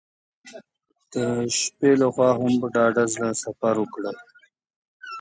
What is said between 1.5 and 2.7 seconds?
شپې له خوا هم په